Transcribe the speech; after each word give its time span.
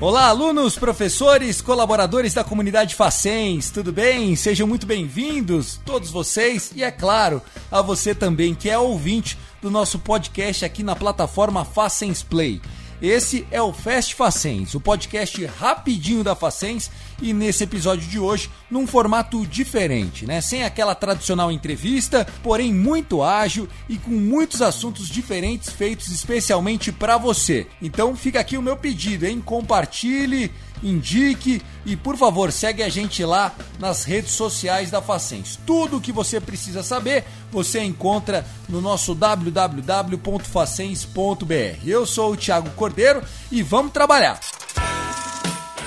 Olá, 0.00 0.28
alunos, 0.28 0.78
professores, 0.78 1.60
colaboradores 1.60 2.32
da 2.32 2.44
comunidade 2.44 2.94
Facens, 2.94 3.68
tudo 3.68 3.92
bem? 3.92 4.36
Sejam 4.36 4.64
muito 4.64 4.86
bem-vindos, 4.86 5.80
todos 5.84 6.08
vocês, 6.08 6.70
e 6.76 6.84
é 6.84 6.90
claro, 6.92 7.42
a 7.68 7.82
você 7.82 8.14
também 8.14 8.54
que 8.54 8.70
é 8.70 8.78
ouvinte 8.78 9.36
do 9.60 9.72
nosso 9.72 9.98
podcast 9.98 10.64
aqui 10.64 10.84
na 10.84 10.94
plataforma 10.94 11.64
Facens 11.64 12.22
Play. 12.22 12.60
Esse 13.00 13.46
é 13.52 13.62
o 13.62 13.72
Fast 13.72 14.16
Facens, 14.16 14.74
o 14.74 14.80
podcast 14.80 15.44
rapidinho 15.46 16.24
da 16.24 16.34
Facens 16.34 16.90
e 17.22 17.32
nesse 17.32 17.62
episódio 17.62 18.08
de 18.08 18.18
hoje 18.18 18.50
num 18.68 18.88
formato 18.88 19.46
diferente, 19.46 20.26
né? 20.26 20.40
Sem 20.40 20.64
aquela 20.64 20.96
tradicional 20.96 21.52
entrevista, 21.52 22.26
porém 22.42 22.74
muito 22.74 23.22
ágil 23.22 23.68
e 23.88 23.96
com 23.98 24.10
muitos 24.10 24.60
assuntos 24.60 25.08
diferentes 25.08 25.70
feitos 25.70 26.08
especialmente 26.08 26.90
para 26.90 27.16
você. 27.16 27.68
Então 27.80 28.16
fica 28.16 28.40
aqui 28.40 28.58
o 28.58 28.62
meu 28.62 28.76
pedido, 28.76 29.26
hein? 29.26 29.40
Compartilhe, 29.40 30.50
indique 30.82 31.62
e 31.84 31.96
por 31.96 32.16
favor 32.16 32.52
segue 32.52 32.82
a 32.82 32.88
gente 32.88 33.24
lá 33.24 33.54
nas 33.78 34.04
redes 34.04 34.32
sociais 34.32 34.90
da 34.90 35.00
Facens. 35.00 35.58
Tudo 35.66 35.96
o 35.96 36.00
que 36.00 36.12
você 36.12 36.40
precisa 36.40 36.82
saber 36.82 37.24
você 37.50 37.82
encontra 37.82 38.46
no 38.68 38.80
nosso 38.80 39.14
www.facens.br. 39.14 41.86
Eu 41.86 42.06
sou 42.06 42.32
o 42.32 42.36
Thiago 42.36 42.70
Cordeiro 42.70 43.22
e 43.50 43.62
vamos 43.62 43.92
trabalhar. 43.92 44.38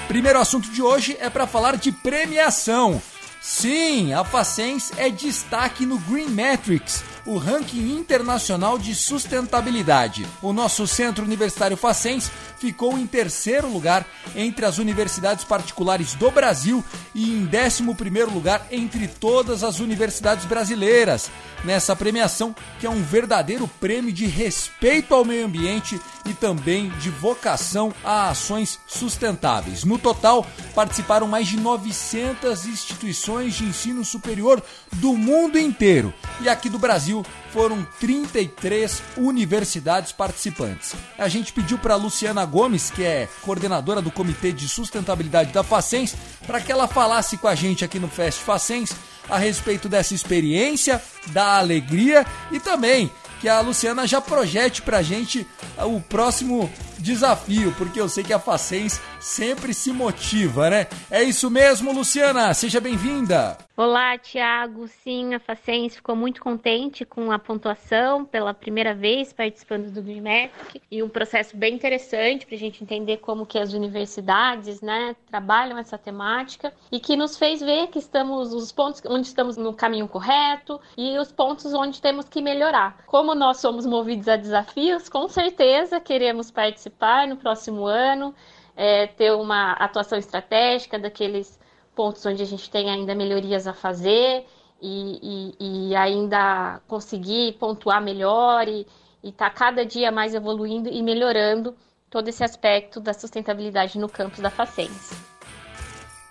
Primeiro 0.07 0.39
assunto 0.39 0.69
de 0.71 0.81
hoje 0.81 1.17
é 1.19 1.29
para 1.29 1.47
falar 1.47 1.77
de 1.77 1.91
premiação. 1.91 3.01
Sim, 3.41 4.13
a 4.13 4.23
Facens 4.23 4.91
é 4.97 5.09
destaque 5.09 5.85
no 5.85 5.97
Green 5.97 6.27
Metrics, 6.27 7.03
o 7.25 7.37
ranking 7.37 7.97
internacional 7.97 8.77
de 8.77 8.95
sustentabilidade. 8.95 10.25
O 10.41 10.51
nosso 10.53 10.87
Centro 10.87 11.23
Universitário 11.23 11.77
Facens 11.77 12.31
ficou 12.57 12.97
em 12.97 13.07
terceiro 13.07 13.67
lugar 13.67 14.05
entre 14.35 14.65
as 14.65 14.77
universidades 14.77 15.43
particulares 15.43 16.13
do 16.13 16.29
Brasil 16.31 16.83
e 17.13 17.31
em 17.31 17.45
décimo 17.45 17.95
primeiro 17.95 18.31
lugar 18.31 18.65
entre 18.71 19.07
todas 19.07 19.63
as 19.63 19.79
universidades 19.79 20.45
brasileiras. 20.45 21.29
Nessa 21.63 21.95
premiação, 21.95 22.55
que 22.79 22.87
é 22.87 22.89
um 22.89 23.03
verdadeiro 23.03 23.67
prêmio 23.79 24.11
de 24.11 24.25
respeito 24.25 25.13
ao 25.13 25.23
meio 25.23 25.45
ambiente 25.45 25.99
e 26.25 26.33
também 26.33 26.89
de 26.99 27.09
vocação 27.09 27.93
a 28.03 28.29
ações 28.29 28.79
sustentáveis. 28.87 29.83
No 29.83 29.97
total, 29.97 30.45
participaram 30.73 31.27
mais 31.27 31.47
de 31.47 31.57
900 31.57 32.65
instituições 32.65 33.53
de 33.55 33.65
ensino 33.65 34.03
superior 34.03 34.61
do 34.93 35.15
mundo 35.15 35.59
inteiro. 35.59 36.13
E 36.41 36.49
aqui 36.49 36.69
do 36.69 36.79
Brasil 36.79 37.10
foram 37.51 37.85
33 37.99 39.01
universidades 39.17 40.11
participantes. 40.11 40.93
A 41.17 41.27
gente 41.27 41.51
pediu 41.51 41.77
para 41.77 41.95
Luciana 41.95 42.45
Gomes, 42.45 42.89
que 42.89 43.03
é 43.03 43.27
coordenadora 43.41 44.01
do 44.01 44.11
Comitê 44.11 44.51
de 44.51 44.67
Sustentabilidade 44.67 45.51
da 45.51 45.63
Facens, 45.63 46.15
para 46.45 46.61
que 46.61 46.71
ela 46.71 46.87
falasse 46.87 47.37
com 47.37 47.47
a 47.47 47.55
gente 47.55 47.83
aqui 47.83 47.99
no 47.99 48.07
Fest 48.07 48.39
Facens 48.39 48.91
a 49.29 49.37
respeito 49.37 49.87
dessa 49.87 50.13
experiência, 50.13 51.01
da 51.27 51.57
alegria 51.57 52.25
e 52.51 52.59
também 52.59 53.11
que 53.39 53.49
a 53.49 53.59
Luciana 53.59 54.05
já 54.05 54.21
projete 54.21 54.83
pra 54.83 55.01
gente 55.01 55.47
o 55.77 55.99
próximo 55.99 56.71
desafio, 57.01 57.73
porque 57.77 57.99
eu 57.99 58.07
sei 58.07 58.23
que 58.23 58.33
a 58.33 58.39
Facens 58.39 59.01
sempre 59.19 59.73
se 59.73 59.91
motiva, 59.91 60.69
né? 60.69 60.87
É 61.09 61.23
isso 61.23 61.49
mesmo, 61.49 61.91
Luciana, 61.91 62.53
seja 62.53 62.79
bem-vinda. 62.79 63.57
Olá, 63.75 64.15
Tiago. 64.17 64.87
Sim, 64.87 65.33
a 65.33 65.39
Facens 65.39 65.95
ficou 65.95 66.15
muito 66.15 66.39
contente 66.39 67.03
com 67.03 67.31
a 67.31 67.39
pontuação 67.39 68.23
pela 68.23 68.53
primeira 68.53 68.93
vez 68.93 69.33
participando 69.33 69.89
do 69.89 70.03
GreenMetric 70.03 70.81
e 70.91 71.01
um 71.01 71.09
processo 71.09 71.57
bem 71.57 71.73
interessante 71.73 72.45
para 72.45 72.55
a 72.55 72.59
gente 72.59 72.83
entender 72.83 73.17
como 73.17 73.45
que 73.45 73.57
as 73.57 73.73
universidades, 73.73 74.81
né, 74.81 75.15
trabalham 75.27 75.77
essa 75.79 75.97
temática 75.97 76.71
e 76.91 76.99
que 76.99 77.15
nos 77.15 77.37
fez 77.37 77.59
ver 77.59 77.87
que 77.87 77.97
estamos 77.97 78.53
os 78.53 78.71
pontos 78.71 79.01
onde 79.07 79.27
estamos 79.27 79.57
no 79.57 79.73
caminho 79.73 80.07
correto 80.07 80.79
e 80.95 81.17
os 81.17 81.31
pontos 81.31 81.73
onde 81.73 81.99
temos 81.99 82.29
que 82.29 82.41
melhorar. 82.41 83.03
Como 83.07 83.33
nós 83.33 83.57
somos 83.57 83.85
movidos 83.85 84.27
a 84.27 84.35
desafios, 84.35 85.09
com 85.09 85.27
certeza 85.27 85.99
queremos 85.99 86.51
participar 86.51 86.90
no 87.27 87.37
próximo 87.37 87.85
ano, 87.85 88.33
é, 88.75 89.07
ter 89.07 89.31
uma 89.31 89.73
atuação 89.73 90.17
estratégica 90.17 90.97
daqueles 90.97 91.59
pontos 91.95 92.25
onde 92.25 92.41
a 92.41 92.45
gente 92.45 92.69
tem 92.69 92.89
ainda 92.89 93.13
melhorias 93.13 93.67
a 93.67 93.73
fazer 93.73 94.45
e, 94.81 95.55
e, 95.59 95.89
e 95.89 95.95
ainda 95.95 96.81
conseguir 96.87 97.53
pontuar 97.53 98.01
melhor 98.01 98.67
e 98.67 98.87
estar 99.23 99.49
tá 99.49 99.55
cada 99.55 99.85
dia 99.85 100.11
mais 100.11 100.33
evoluindo 100.33 100.89
e 100.89 101.03
melhorando 101.03 101.75
todo 102.09 102.27
esse 102.27 102.43
aspecto 102.43 102.99
da 102.99 103.13
sustentabilidade 103.13 103.97
no 103.97 104.09
campus 104.09 104.39
da 104.39 104.49
Facens. 104.49 105.11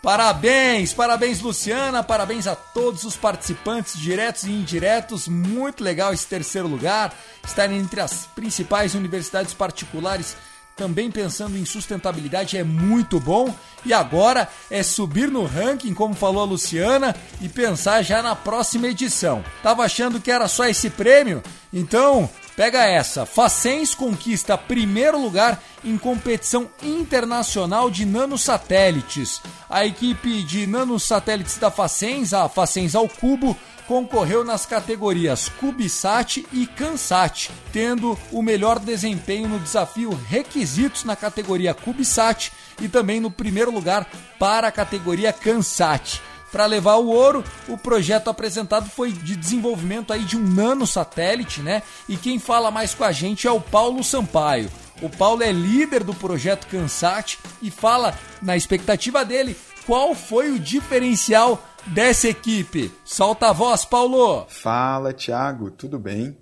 Parabéns, 0.02 0.94
parabéns 0.94 1.42
Luciana, 1.42 2.02
parabéns 2.02 2.46
a 2.46 2.56
todos 2.56 3.04
os 3.04 3.16
participantes 3.16 3.98
diretos 3.98 4.44
e 4.44 4.50
indiretos. 4.50 5.28
Muito 5.28 5.84
legal 5.84 6.12
esse 6.12 6.26
terceiro 6.26 6.66
lugar, 6.66 7.14
estar 7.44 7.70
entre 7.70 8.00
as 8.00 8.26
principais 8.28 8.94
universidades 8.94 9.52
particulares 9.52 10.36
também 10.80 11.10
pensando 11.10 11.58
em 11.58 11.66
sustentabilidade 11.66 12.56
é 12.56 12.64
muito 12.64 13.20
bom. 13.20 13.54
E 13.84 13.92
agora 13.92 14.48
é 14.70 14.82
subir 14.82 15.30
no 15.30 15.44
ranking, 15.44 15.92
como 15.92 16.14
falou 16.14 16.42
a 16.42 16.46
Luciana, 16.46 17.14
e 17.38 17.50
pensar 17.50 18.00
já 18.00 18.22
na 18.22 18.34
próxima 18.34 18.88
edição. 18.88 19.44
Tava 19.62 19.84
achando 19.84 20.18
que 20.18 20.30
era 20.30 20.48
só 20.48 20.66
esse 20.66 20.88
prêmio? 20.88 21.42
Então, 21.70 22.30
pega 22.60 22.84
essa. 22.84 23.24
Facens 23.24 23.94
conquista 23.94 24.58
primeiro 24.58 25.18
lugar 25.18 25.62
em 25.82 25.96
competição 25.96 26.68
internacional 26.82 27.90
de 27.90 28.04
nanosatélites. 28.04 29.40
A 29.66 29.86
equipe 29.86 30.42
de 30.42 30.66
nanosatélites 30.66 31.56
da 31.56 31.70
Facens, 31.70 32.34
a 32.34 32.50
Facens 32.50 32.94
ao 32.94 33.08
Cubo, 33.08 33.56
concorreu 33.88 34.44
nas 34.44 34.66
categorias 34.66 35.48
CubeSat 35.48 36.46
e 36.52 36.66
CanSat, 36.66 37.50
tendo 37.72 38.18
o 38.30 38.42
melhor 38.42 38.78
desempenho 38.78 39.48
no 39.48 39.58
desafio 39.58 40.10
Requisitos 40.28 41.02
na 41.02 41.16
categoria 41.16 41.72
CubeSat 41.72 42.52
e 42.78 42.88
também 42.88 43.20
no 43.20 43.30
primeiro 43.30 43.70
lugar 43.70 44.06
para 44.38 44.68
a 44.68 44.72
categoria 44.72 45.32
CanSat. 45.32 46.20
Para 46.52 46.66
levar 46.66 46.96
o 46.96 47.08
ouro, 47.08 47.44
o 47.68 47.78
projeto 47.78 48.28
apresentado 48.28 48.88
foi 48.90 49.12
de 49.12 49.36
desenvolvimento 49.36 50.12
aí 50.12 50.24
de 50.24 50.36
um 50.36 50.42
nanosatélite, 50.42 51.60
né? 51.60 51.82
E 52.08 52.16
quem 52.16 52.38
fala 52.38 52.70
mais 52.70 52.94
com 52.94 53.04
a 53.04 53.12
gente 53.12 53.46
é 53.46 53.50
o 53.50 53.60
Paulo 53.60 54.02
Sampaio. 54.02 54.70
O 55.00 55.08
Paulo 55.08 55.42
é 55.42 55.52
líder 55.52 56.04
do 56.04 56.14
projeto 56.14 56.66
CanSat 56.66 57.38
e 57.62 57.70
fala, 57.70 58.18
na 58.42 58.56
expectativa 58.56 59.24
dele, 59.24 59.56
qual 59.86 60.14
foi 60.14 60.50
o 60.50 60.58
diferencial 60.58 61.62
dessa 61.86 62.28
equipe. 62.28 62.92
Solta 63.04 63.48
a 63.48 63.52
voz, 63.52 63.84
Paulo! 63.84 64.46
Fala, 64.48 65.12
Thiago, 65.12 65.70
tudo 65.70 65.98
bem? 65.98 66.36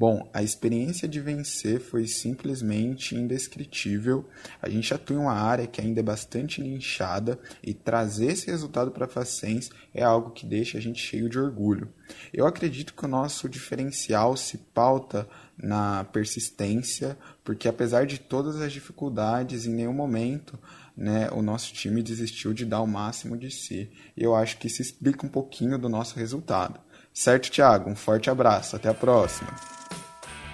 Bom, 0.00 0.26
a 0.32 0.42
experiência 0.42 1.06
de 1.06 1.20
vencer 1.20 1.78
foi 1.78 2.06
simplesmente 2.06 3.14
indescritível. 3.14 4.26
A 4.62 4.66
gente 4.66 4.94
atua 4.94 5.14
em 5.14 5.18
uma 5.18 5.34
área 5.34 5.66
que 5.66 5.78
ainda 5.78 6.00
é 6.00 6.02
bastante 6.02 6.62
linchada 6.62 7.38
e 7.62 7.74
trazer 7.74 8.32
esse 8.32 8.46
resultado 8.46 8.90
para 8.92 9.04
a 9.04 9.08
Facens 9.08 9.68
é 9.92 10.02
algo 10.02 10.30
que 10.30 10.46
deixa 10.46 10.78
a 10.78 10.80
gente 10.80 10.98
cheio 10.98 11.28
de 11.28 11.38
orgulho. 11.38 11.92
Eu 12.32 12.46
acredito 12.46 12.94
que 12.94 13.04
o 13.04 13.08
nosso 13.08 13.46
diferencial 13.46 14.38
se 14.38 14.56
pauta 14.56 15.28
na 15.54 16.02
persistência, 16.04 17.18
porque 17.44 17.68
apesar 17.68 18.06
de 18.06 18.18
todas 18.18 18.58
as 18.58 18.72
dificuldades, 18.72 19.66
em 19.66 19.74
nenhum 19.74 19.92
momento 19.92 20.58
né, 20.96 21.28
o 21.30 21.42
nosso 21.42 21.74
time 21.74 22.02
desistiu 22.02 22.54
de 22.54 22.64
dar 22.64 22.80
o 22.80 22.86
máximo 22.86 23.36
de 23.36 23.50
si. 23.50 23.90
E 24.16 24.22
eu 24.22 24.34
acho 24.34 24.56
que 24.56 24.66
isso 24.66 24.80
explica 24.80 25.26
um 25.26 25.30
pouquinho 25.30 25.76
do 25.76 25.90
nosso 25.90 26.18
resultado. 26.18 26.80
Certo, 27.12 27.50
Thiago? 27.50 27.90
Um 27.90 27.96
forte 27.96 28.30
abraço. 28.30 28.76
Até 28.76 28.88
a 28.88 28.94
próxima. 28.94 29.79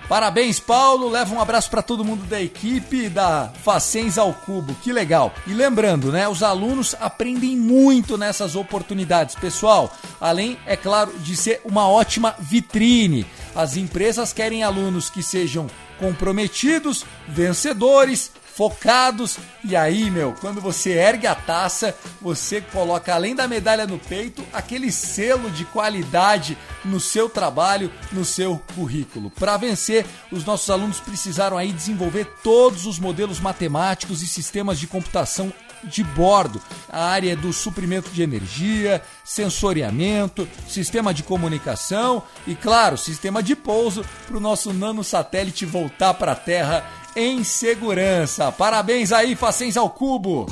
Parabéns, 0.09 0.61
Paulo. 0.61 1.09
Leva 1.09 1.35
um 1.35 1.41
abraço 1.41 1.69
para 1.69 1.83
todo 1.83 2.05
mundo 2.05 2.25
da 2.27 2.41
equipe 2.41 3.09
da 3.09 3.53
Facens 3.65 4.17
ao 4.17 4.33
Cubo. 4.33 4.75
Que 4.83 4.93
legal. 4.93 5.35
E 5.47 5.53
lembrando, 5.53 6.13
né, 6.13 6.29
os 6.29 6.43
alunos 6.43 6.95
aprendem 7.01 7.57
muito 7.57 8.17
nessas 8.17 8.55
oportunidades, 8.55 9.35
pessoal. 9.35 9.93
Além, 10.21 10.57
é 10.65 10.77
claro, 10.77 11.13
de 11.19 11.37
ser 11.37 11.61
uma 11.65 11.89
ótima 11.89 12.37
vitrine. 12.39 13.27
As 13.55 13.77
empresas 13.77 14.33
querem 14.33 14.63
alunos 14.63 15.11
que 15.11 15.23
sejam 15.23 15.67
comprometidos, 15.99 17.05
vencedores, 17.27 18.31
focados. 18.57 19.39
E 19.63 19.77
aí, 19.77 20.11
meu, 20.11 20.35
quando 20.41 20.61
você 20.61 20.93
ergue 20.93 21.27
a 21.27 21.35
taça, 21.35 21.95
você 22.21 22.61
coloca 22.61 23.15
além 23.15 23.35
da 23.35 23.47
medalha 23.47 23.87
no 23.87 23.99
peito, 23.99 24.43
aquele 24.53 24.91
selo 24.91 25.51
de 25.51 25.65
qualidade 25.67 26.57
no 26.83 26.99
seu 26.99 27.29
trabalho, 27.29 27.93
no 28.11 28.25
seu 28.25 28.61
currículo. 28.75 29.31
Para 29.31 29.59
vencer, 29.59 30.07
os 30.33 30.45
nossos 30.45 30.71
alunos 30.71 30.99
precisaram 30.99 31.59
aí 31.59 31.71
desenvolver 31.71 32.25
todos 32.43 32.87
os 32.87 32.99
modelos 32.99 33.39
matemáticos 33.39 34.23
e 34.23 34.27
sistemas 34.27 34.79
de 34.79 34.87
computação 34.87 35.53
de 35.85 36.03
bordo, 36.03 36.61
a 36.91 37.05
área 37.05 37.37
do 37.37 37.53
suprimento 37.53 38.11
de 38.11 38.23
energia, 38.23 39.03
sensoriamento, 39.23 40.49
sistema 40.67 41.13
de 41.13 41.23
comunicação 41.23 42.23
e, 42.47 42.55
claro, 42.55 42.97
sistema 42.97 43.43
de 43.43 43.55
pouso 43.55 44.05
para 44.27 44.37
o 44.37 44.41
nosso 44.41 44.73
nanosatélite 44.73 45.67
voltar 45.67 46.15
para 46.15 46.33
a 46.33 46.37
Terra 46.37 46.85
em 47.17 47.43
segurança. 47.43 48.53
Parabéns 48.53 49.11
aí, 49.11 49.35
Facens 49.35 49.77
ao 49.77 49.89
Cubo. 49.89 50.47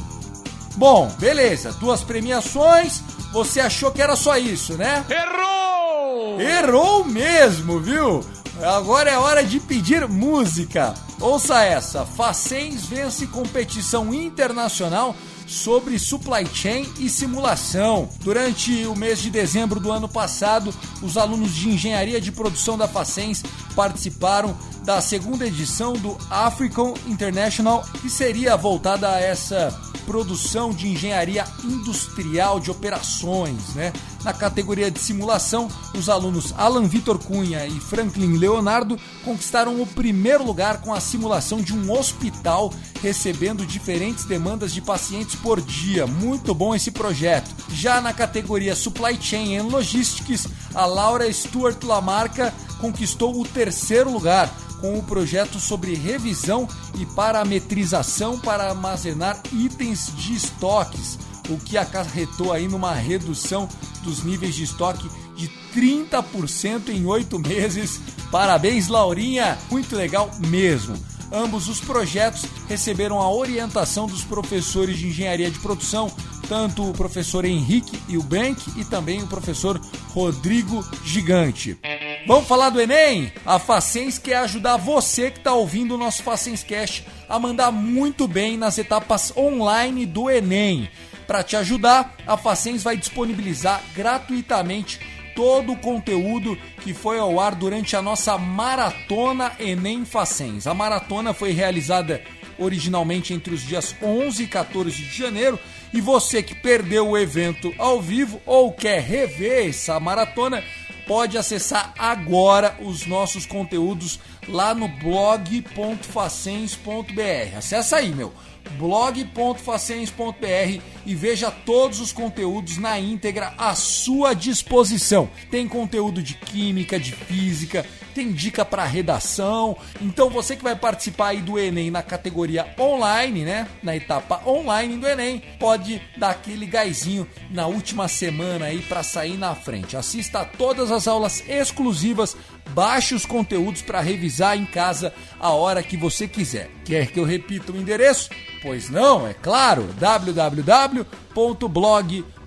Bom, 0.77 1.09
beleza, 1.19 1.73
duas 1.75 2.03
premiações. 2.03 3.03
Você 3.33 3.61
achou 3.61 3.91
que 3.91 4.03
era 4.03 4.17
só 4.17 4.39
isso, 4.39 4.75
né? 4.75 5.05
Errou! 5.09 6.41
Errou 6.41 7.05
mesmo, 7.05 7.79
viu? 7.79 8.25
Agora 8.63 9.11
é 9.11 9.19
hora 9.19 9.45
de 9.45 9.61
pedir 9.61 10.09
música. 10.09 10.95
Ouça 11.21 11.63
essa: 11.63 12.05
Facens 12.05 12.87
vence 12.87 13.27
competição 13.27 14.15
internacional 14.15 15.15
sobre 15.47 15.99
supply 15.99 16.47
chain 16.53 16.89
e 16.99 17.09
simulação. 17.09 18.09
Durante 18.21 18.87
o 18.87 18.97
mês 18.97 19.21
de 19.21 19.31
dezembro 19.31 19.79
do 19.81 19.93
ano 19.93 20.09
passado, 20.09 20.73
os 21.03 21.17
alunos 21.17 21.55
de 21.55 21.69
engenharia 21.69 22.21
de 22.21 22.33
produção 22.33 22.79
da 22.79 22.89
Facens 22.89 23.43
participaram 23.75 24.57
da 24.85 25.01
segunda 25.01 25.47
edição 25.47 25.95
do 25.95 26.17
African 26.29 26.93
International, 27.07 27.83
que 28.03 28.11
seria 28.11 28.55
voltada 28.57 29.09
a 29.09 29.19
essa 29.19 29.75
produção 30.05 30.71
de 30.71 30.89
engenharia 30.89 31.47
industrial 31.65 32.61
de 32.61 32.71
operações, 32.71 33.75
né? 33.75 33.93
Na 34.23 34.35
categoria 34.35 34.91
de 34.91 34.99
simulação, 34.99 35.69
os 35.95 36.11
alunos 36.11 36.53
Alan 36.57 36.87
Vitor 36.87 37.19
Cunha 37.19 37.67
e 37.67 37.81
Franklin 37.81 38.37
Leonardo 38.37 38.99
conquistaram 39.25 39.81
o 39.81 39.87
primeiro 39.87 40.45
lugar 40.45 40.83
com 40.83 40.93
a 40.93 41.01
simulação 41.01 41.63
de 41.63 41.75
um 41.75 41.91
hospital 41.91 42.73
recebendo 43.03 43.67
diferentes 43.67 44.25
demandas 44.25 44.73
de 44.73 44.83
pacientes 44.83 45.35
por 45.35 45.61
dia. 45.61 46.07
Muito 46.07 46.55
bom 46.55 46.75
esse 46.75 46.91
projeto. 46.91 47.51
Já 47.71 48.01
na 48.01 48.13
categoria 48.13 48.77
Supply 48.77 49.19
Chain 49.21 49.57
and 49.59 49.65
Logistics, 49.65 50.47
a 50.75 50.85
Laura 50.85 51.31
Stuart 51.33 51.83
Lamarca 51.83 52.53
conquistou 52.81 53.41
o 53.41 53.47
terceiro 53.47 54.11
lugar 54.11 54.51
com 54.85 54.99
o 54.99 55.03
projeto 55.03 55.59
sobre 55.59 55.95
revisão 55.95 56.69
e 57.01 57.07
parametrização 57.07 58.39
para 58.39 58.69
armazenar 58.69 59.41
itens 59.51 60.13
de 60.15 60.35
estoques, 60.35 61.19
o 61.49 61.57
que 61.57 61.79
acarretou 61.79 62.53
aí 62.53 62.69
numa 62.69 62.93
redução 62.93 63.67
dos 64.03 64.23
níveis 64.23 64.55
de 64.55 64.65
estoque 64.65 65.09
de 65.35 65.49
30% 65.75 66.91
em 66.91 67.07
oito 67.07 67.39
meses. 67.39 67.99
Parabéns, 68.31 68.89
Laurinha! 68.89 69.57
Muito 69.71 69.97
legal 69.97 70.31
mesmo. 70.49 70.95
Ambos 71.33 71.67
os 71.67 71.81
projetos 71.81 72.45
receberam 72.69 73.19
a 73.19 73.33
orientação 73.33 74.07
dos 74.07 74.23
professores 74.23 74.99
de 74.99 75.09
engenharia 75.09 75.51
de 75.51 75.61
produção, 75.61 76.13
tanto 76.47 76.91
o 76.91 76.93
professor 76.93 77.47
Henrique 77.47 77.99
Ilbank 78.07 78.79
e 78.79 78.85
também 78.85 79.23
o 79.23 79.27
professor 79.27 79.81
Rodrigo 80.11 80.85
Gigante. 81.03 81.79
Vamos 82.27 82.49
falar 82.49 82.71
do 82.71 82.81
Enem? 82.81 83.31
A 83.45 83.59
Facens 83.59 84.19
quer 84.19 84.37
ajudar 84.39 84.79
você 84.79 85.31
que 85.31 85.37
está 85.37 85.53
ouvindo 85.53 85.95
o 85.95 85.99
nosso 85.99 86.23
Facens 86.23 86.65
Cash 86.65 87.03
a 87.29 87.39
mandar 87.39 87.71
muito 87.71 88.27
bem 88.27 88.57
nas 88.57 88.79
etapas 88.79 89.31
online 89.37 90.07
do 90.07 90.31
Enem. 90.31 90.89
Para 91.27 91.43
te 91.43 91.55
ajudar, 91.55 92.17
a 92.27 92.39
Facens 92.39 92.83
vai 92.83 92.97
disponibilizar 92.97 93.83
gratuitamente 93.95 94.99
todo 95.37 95.73
o 95.73 95.79
conteúdo 95.79 96.57
que 96.81 96.95
foi 96.95 97.19
ao 97.19 97.39
ar 97.39 97.55
durante 97.55 97.95
a 97.95 98.01
nossa 98.01 98.39
maratona 98.39 99.53
Enem 99.61 100.07
Facens. 100.07 100.67
A 100.67 100.73
maratona 100.73 101.35
foi 101.35 101.53
realizada 101.53 102.23
originalmente 102.59 103.35
entre 103.35 103.53
os 103.53 103.61
dias 103.61 103.95
11 104.03 104.45
e 104.45 104.47
14 104.47 104.97
de 104.97 105.19
janeiro. 105.19 105.59
E 105.93 106.01
você 106.01 106.43
que 106.43 106.55
perdeu 106.55 107.11
o 107.11 107.19
evento 107.19 107.73
ao 107.79 108.01
vivo 108.01 108.41
ou 108.45 108.73
quer 108.73 109.01
rever 109.01 109.69
essa 109.69 110.01
maratona, 110.01 110.65
pode 111.07 111.39
acessar 111.39 111.93
agora 111.99 112.77
os 112.81 113.07
nossos 113.07 113.47
conteúdos 113.47 114.19
lá 114.49 114.75
no 114.75 114.89
blog.facens.br. 114.89 117.57
Acessa 117.57 117.97
aí, 117.97 118.15
meu 118.15 118.33
blog.facens.br 118.79 120.81
e 121.07 121.15
veja 121.15 121.51
todos 121.51 122.01
os 122.01 122.13
conteúdos 122.13 122.79
na 122.79 122.99
íntegra 122.99 123.55
à 123.59 123.75
sua 123.75 124.35
disposição. 124.35 125.29
Tem 125.51 125.69
conteúdo 125.69 126.23
de 126.23 126.35
química, 126.35 126.99
de 126.99 127.13
física, 127.13 127.85
tem 128.15 128.33
dica 128.33 128.65
para 128.65 128.85
redação. 128.85 129.77
Então 130.01 130.31
você 130.31 130.57
que 130.57 130.63
vai 130.63 130.77
participar 130.77 131.29
aí 131.29 131.43
do 131.43 131.59
Enem 131.59 131.91
na 131.91 132.03
categoria 132.03 132.67
online, 132.79 133.45
né? 133.45 133.69
Na 133.83 133.97
etapa 133.97 134.41
online 134.47 134.97
do 134.97 135.07
Enem, 135.07 135.43
pode 135.59 136.01
dar 136.17 136.31
aquele 136.31 136.67
gásinho 136.67 137.27
na 137.51 137.67
última 137.67 138.09
semana 138.09 138.67
aí 138.67 138.81
para 138.81 139.03
sair 139.03 139.37
na 139.37 139.55
frente. 139.55 139.97
Assista 139.97 140.41
a 140.41 140.45
todas 140.45 140.91
as 140.91 141.09
aulas 141.09 141.43
exclusivas, 141.49 142.37
baixe 142.71 143.15
os 143.15 143.27
conteúdos 143.27 143.83
para 143.83 144.01
revisar 144.01 144.57
em 144.57 144.65
casa 144.65 145.13
a 145.39 145.51
hora 145.51 145.83
que 145.83 145.97
você 145.97 146.27
quiser. 146.29 146.71
Quer 146.85 147.09
que 147.09 147.19
eu 147.19 147.25
repita 147.25 147.73
o 147.73 147.77
endereço? 147.77 148.31
Pois 148.63 148.89
não, 148.91 149.27
é 149.27 149.35
claro, 149.35 149.89
www.blog.com 149.99 151.15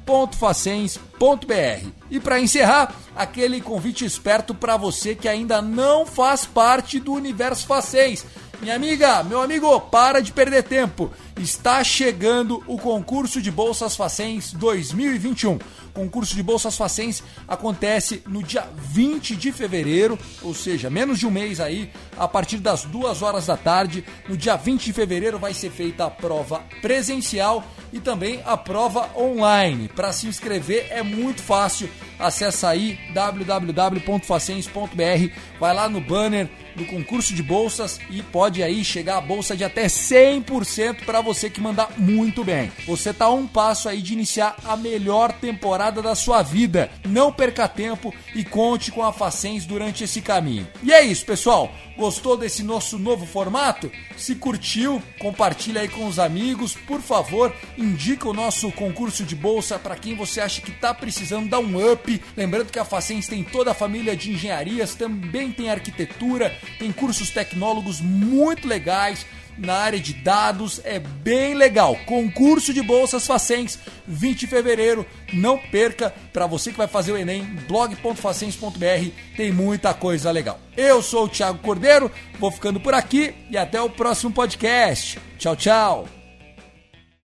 www.facens.br. 0.07 1.91
E 2.09 2.19
para 2.19 2.39
encerrar, 2.39 2.95
aquele 3.13 3.59
convite 3.59 4.05
esperto 4.05 4.55
para 4.55 4.77
você 4.77 5.13
que 5.13 5.27
ainda 5.27 5.61
não 5.61 6.05
faz 6.05 6.45
parte 6.45 6.99
do 6.99 7.11
universo 7.11 7.67
Facens. 7.67 8.25
Minha 8.59 8.75
amiga, 8.75 9.23
meu 9.23 9.39
amigo, 9.39 9.79
para 9.81 10.19
de 10.19 10.31
perder 10.31 10.63
tempo. 10.63 11.11
Está 11.39 11.83
chegando 11.83 12.63
o 12.65 12.77
concurso 12.77 13.39
de 13.39 13.51
bolsas 13.51 13.95
Facens 13.95 14.51
2021 14.51 15.59
concurso 15.97 16.35
de 16.35 16.43
Bolsas 16.43 16.77
Facens 16.77 17.23
acontece 17.47 18.21
no 18.27 18.43
dia 18.43 18.67
20 18.77 19.35
de 19.35 19.51
fevereiro, 19.51 20.19
ou 20.43 20.53
seja, 20.53 20.91
menos 20.91 21.17
de 21.17 21.25
um 21.25 21.31
mês 21.31 21.59
aí, 21.59 21.89
a 22.15 22.27
partir 22.27 22.57
das 22.57 22.83
duas 22.83 23.23
horas 23.23 23.47
da 23.47 23.57
tarde. 23.57 24.05
No 24.29 24.37
dia 24.37 24.55
20 24.55 24.85
de 24.85 24.93
fevereiro 24.93 25.39
vai 25.39 25.55
ser 25.55 25.71
feita 25.71 26.05
a 26.05 26.11
prova 26.11 26.61
presencial 26.81 27.63
e 27.91 27.99
também 27.99 28.43
a 28.45 28.55
prova 28.55 29.09
online. 29.17 29.87
Para 29.87 30.13
se 30.13 30.27
inscrever 30.27 30.85
é 30.91 31.01
muito 31.01 31.41
fácil. 31.41 31.89
Acesse 32.19 32.63
aí 32.65 32.99
www.facens.br, 33.13 35.33
vai 35.59 35.73
lá 35.73 35.89
no 35.89 36.01
banner 36.01 36.49
do 36.77 36.85
concurso 36.85 37.33
de 37.33 37.43
bolsas 37.43 37.99
e 38.09 38.21
pode 38.21 38.63
aí 38.63 38.85
chegar 38.85 39.17
a 39.17 39.21
bolsa 39.21 39.57
de 39.57 39.63
até 39.63 39.87
100% 39.87 41.03
para 41.03 41.19
você 41.19 41.49
que 41.49 41.59
mandar 41.59 41.91
muito 41.97 42.43
bem. 42.43 42.71
Você 42.85 43.11
tá 43.13 43.25
a 43.25 43.33
um 43.33 43.47
passo 43.47 43.89
aí 43.89 44.01
de 44.01 44.13
iniciar 44.13 44.55
a 44.63 44.77
melhor 44.77 45.33
temporada 45.33 46.01
da 46.01 46.15
sua 46.15 46.41
vida. 46.41 46.89
Não 47.05 47.33
perca 47.33 47.67
tempo 47.67 48.13
e 48.35 48.43
conte 48.43 48.91
com 48.91 49.03
a 49.03 49.11
Facens 49.11 49.65
durante 49.65 50.03
esse 50.03 50.21
caminho. 50.21 50.67
E 50.83 50.93
é 50.93 51.03
isso, 51.03 51.25
pessoal. 51.25 51.71
Gostou 51.97 52.37
desse 52.37 52.61
nosso 52.61 52.99
novo 52.99 53.25
formato? 53.25 53.91
Se 54.15 54.35
curtiu, 54.35 55.01
compartilha 55.17 55.81
aí 55.81 55.87
com 55.87 56.05
os 56.05 56.19
amigos. 56.19 56.75
Por 56.75 57.01
favor, 57.01 57.51
indica 57.75 58.29
o 58.29 58.33
nosso 58.33 58.71
concurso 58.71 59.23
de 59.23 59.35
bolsa 59.35 59.79
para 59.79 59.95
quem 59.95 60.15
você 60.15 60.39
acha 60.39 60.61
que 60.61 60.69
está 60.69 60.93
precisando 60.93 61.49
dar 61.49 61.59
um 61.59 61.91
up. 61.91 62.21
Lembrando 62.35 62.71
que 62.71 62.77
a 62.77 62.85
Facens 62.85 63.27
tem 63.27 63.43
toda 63.43 63.71
a 63.71 63.73
família 63.73 64.15
de 64.15 64.31
engenharias, 64.31 64.93
também 64.93 65.51
tem 65.51 65.71
arquitetura, 65.71 66.55
tem 66.77 66.91
cursos 66.91 67.29
tecnólogos 67.29 68.01
muito 68.01 68.67
legais 68.67 69.25
na 69.57 69.73
área 69.73 69.99
de 69.99 70.13
dados, 70.13 70.79
é 70.83 70.99
bem 70.99 71.55
legal. 71.55 71.97
Concurso 72.05 72.73
de 72.73 72.81
bolsas 72.81 73.25
Facens, 73.25 73.79
20 74.07 74.41
de 74.41 74.47
fevereiro. 74.47 75.05
Não 75.33 75.57
perca, 75.57 76.13
para 76.31 76.45
você 76.45 76.71
que 76.71 76.77
vai 76.77 76.87
fazer 76.87 77.11
o 77.11 77.17
Enem, 77.17 77.43
blog.facens.br, 77.67 79.09
tem 79.35 79.51
muita 79.51 79.93
coisa 79.93 80.31
legal. 80.31 80.59
Eu 80.75 81.01
sou 81.01 81.25
o 81.25 81.29
Thiago 81.29 81.59
Cordeiro, 81.59 82.11
vou 82.39 82.51
ficando 82.51 82.79
por 82.79 82.93
aqui 82.93 83.33
e 83.49 83.57
até 83.57 83.81
o 83.81 83.89
próximo 83.89 84.31
podcast. 84.31 85.19
Tchau, 85.37 85.55
tchau. 85.55 86.16